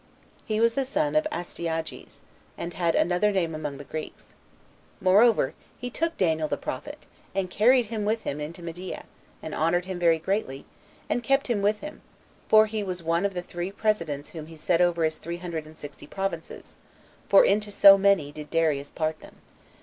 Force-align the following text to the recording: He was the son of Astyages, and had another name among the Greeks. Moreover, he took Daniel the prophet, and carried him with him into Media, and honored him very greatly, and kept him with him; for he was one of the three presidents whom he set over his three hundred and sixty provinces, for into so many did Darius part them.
He 0.47 0.59
was 0.59 0.73
the 0.73 0.83
son 0.83 1.15
of 1.15 1.27
Astyages, 1.31 2.21
and 2.57 2.73
had 2.73 2.95
another 2.95 3.31
name 3.31 3.53
among 3.53 3.77
the 3.77 3.83
Greeks. 3.83 4.33
Moreover, 4.99 5.53
he 5.77 5.91
took 5.91 6.17
Daniel 6.17 6.47
the 6.47 6.57
prophet, 6.57 7.05
and 7.35 7.51
carried 7.51 7.85
him 7.85 8.03
with 8.03 8.23
him 8.23 8.41
into 8.41 8.63
Media, 8.63 9.05
and 9.43 9.53
honored 9.53 9.85
him 9.85 9.99
very 9.99 10.17
greatly, 10.17 10.65
and 11.07 11.21
kept 11.21 11.51
him 11.51 11.61
with 11.61 11.81
him; 11.81 12.01
for 12.49 12.65
he 12.65 12.81
was 12.81 13.03
one 13.03 13.27
of 13.27 13.35
the 13.35 13.43
three 13.43 13.71
presidents 13.71 14.31
whom 14.31 14.47
he 14.47 14.57
set 14.57 14.81
over 14.81 15.03
his 15.03 15.17
three 15.19 15.37
hundred 15.37 15.67
and 15.67 15.77
sixty 15.77 16.07
provinces, 16.07 16.77
for 17.29 17.45
into 17.45 17.71
so 17.71 17.95
many 17.95 18.31
did 18.31 18.49
Darius 18.49 18.89
part 18.89 19.19
them. 19.19 19.35